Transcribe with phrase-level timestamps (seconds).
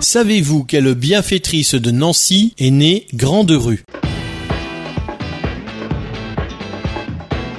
[0.00, 3.84] Savez-vous quelle bienfaitrice de Nancy est née Grande Rue?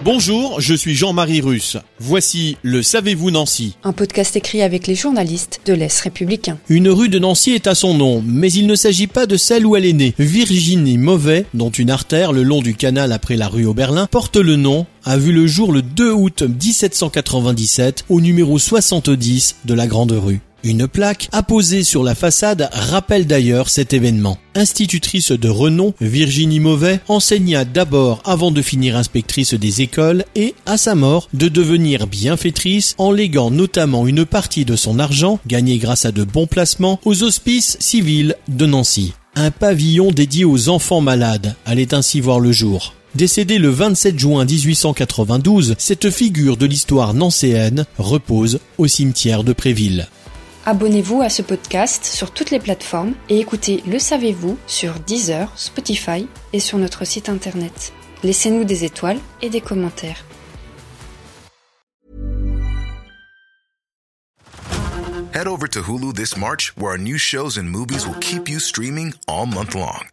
[0.06, 1.76] Bonjour, je suis Jean-Marie Russe.
[2.00, 6.58] Voici le Savez-vous Nancy Un podcast écrit avec les journalistes de l'Est républicain.
[6.70, 9.66] Une rue de Nancy est à son nom, mais il ne s'agit pas de celle
[9.66, 10.16] où elle est née.
[10.18, 14.56] Virginie Mauvais, dont une artère le long du canal après la rue Oberlin, porte le
[14.56, 20.14] nom, a vu le jour le 2 août 1797 au numéro 70 de la Grande
[20.14, 20.40] Rue.
[20.64, 24.38] Une plaque apposée sur la façade rappelle d'ailleurs cet événement.
[24.56, 30.78] Institutrice de renom, Virginie Mauvais enseigna d'abord avant de finir inspectrice des écoles et, à
[30.78, 36.06] sa mort, de devenir bienfaitrice en léguant notamment une partie de son argent, gagné grâce
[36.06, 39.14] à de bons placements, aux hospices civils de Nancy.
[39.36, 42.96] Un pavillon dédié aux enfants malades allait ainsi voir le jour.
[43.16, 50.08] Décédée le 27 juin 1892, cette figure de l'histoire nancéenne repose au cimetière de Préville.
[50.70, 56.28] Abonnez-vous à ce podcast sur toutes les plateformes et écoutez Le Savez-vous sur Deezer, Spotify
[56.54, 57.92] et sur notre site internet.
[58.22, 60.24] Laissez-nous des étoiles et des commentaires.
[65.34, 68.60] Head over to Hulu this March, where our new shows and movies will keep you
[68.60, 70.06] streaming all month long.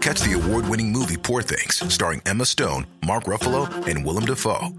[0.00, 4.72] Catch the award-winning movie Poor Things, starring Emma Stone, Mark Ruffalo, and Willem Dafoe.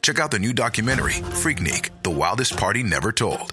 [0.00, 3.52] Check out the new documentary, Freaknik, The Wildest Party Never Told,